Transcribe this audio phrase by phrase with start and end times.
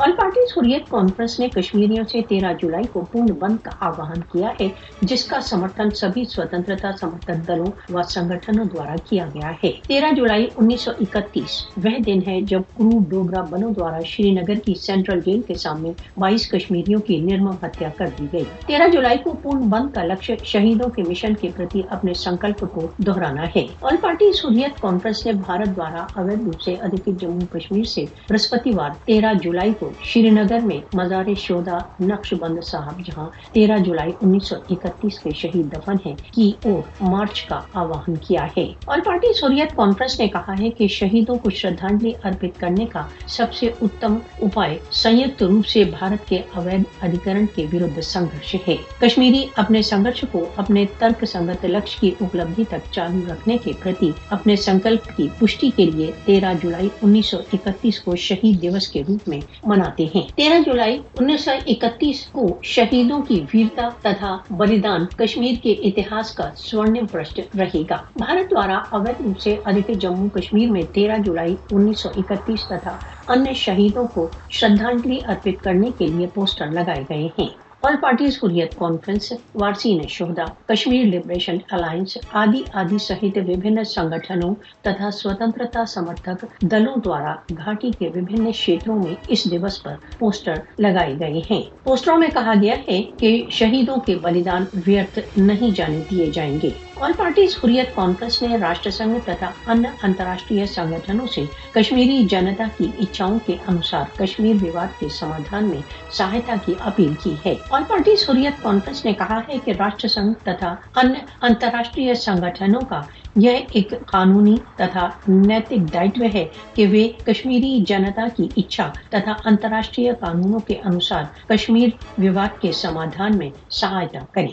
[0.00, 4.48] all party Hurriyat Conference نے کشمیریوں سے تیرہ جولائی کو پورن بند کا آواہن کیا
[4.60, 4.68] ہے،
[5.02, 10.46] جس کا سمرتھن سبھی سوتنترتا سمرتھک دلوں و سنگھنوں دوارا کیا گیا ہے۔ تیرہ جولائی
[10.56, 15.20] انیس سو اکتیس، وہ دن ہے جب کرو ڈوگرا بنوں دوارا شری نگر کی سینٹرل
[15.20, 19.68] جیل کے سامنے بائیس کشمیریوں کی نرمم ہتیا کر دی گئی۔ تیرہ جولائی کو پورن
[19.68, 24.24] بند کا لکش شہیدوں کے مشن کے پرتی اپنے سنکلپ کو دہرانا ہے۔ آل پارٹی
[24.24, 29.72] حریت کانفرنس نے بھارت دوارا اویدھ روپ سے ادھکت جموں کشمیر سے برہسپتیوار تیرہ جولائی
[29.78, 35.18] کو شری نگر میں مزار شودا نقش بند صاحب، جہاں تیرہ جولائی انیس سو اکتیس
[35.18, 40.20] کے شہید دفن ہیں، کی اور مارچ کا آواہن کیا ہے۔ اور پارٹی سوریت کانفرنس
[40.20, 45.42] نے کہا ہے کہ شہیدوں کو شردھانجلی ارپت کرنے کا سب سے اتم اپائے سنیکت
[45.42, 50.84] روپ سے بھارت کے اویدھ ادھیکرن کے ورد سنگرش ہے۔ کشمیری اپنے سنگرش کو اپنے
[50.98, 55.84] ترک سنگت لکش کی اپلبدھی تک چالو رکھنے کے پرتی اپنے سنکلپ کی پشٹی کے
[55.84, 59.40] لیے تیرہ جولائی انیس سو اکتیس کو شہید دیوس کے روپ میں
[59.78, 65.72] مناتے ہیں۔ تیرہ جولائی انیس سو اکتیس کو شہیدوں کی ویرتا تتھا بلیدان کشمیر کے
[65.82, 70.82] اتہاس کا سورنم پرشٹ رہے گا۔ بھارت دوارا اویدھ روپ سے ادھک جموں کشمیر میں
[70.92, 72.96] تیرہ جولائی انیس سو اکتیس تتھا
[73.28, 77.48] انیہ شہیدوں کو شردھانجلی ارپت کرنے کے لیے پوسٹر لگائے گئے ہیں۔
[77.82, 85.10] آل پارٹیز حریت کانفرنس وارسین شہدا کشمیر لبریشن الائنس آدی آدی سہت وبھن سنگھنوں ترا
[85.12, 91.40] سوتنتا سمرتھک دلوں دوارا گھاٹی کے وبھن کھیتروں میں اس دیوس پر پوسٹر لگائے گئے
[91.50, 96.56] ہیں پوسٹروں میں کہا گیا ہے کہ شہیدوں کے بلیدان ویرت نہیں جانے دیے جائیں
[96.62, 102.64] گے آل پارٹیز حریت کانفرنس نے راشٹر سنگھ تتھا ان انتراشٹریہ سنگھنوں سے کشمیری جنتا
[102.76, 105.80] کی اچھاؤں کے انوسار کشمیر وواد کے سمادھان میں
[106.12, 110.34] سہایتا کی اپیل کی ہے آل پارٹیز حریت کانفرنس نے کہا ہے کہ راشٹر سنگھ
[110.44, 113.00] تتھا ان انتراشٹریہ سنگھنوں کا
[113.36, 120.12] یہ ایک قانونی تتھا نیتک دائتو ہے کہ وہ کشمیری جنتا کی اچھا تتھا انتراشٹریہ
[120.20, 121.88] قانونوں کے انوسار کشمیر
[122.18, 124.48] وواد کے سمادھان میں سہایتا کریں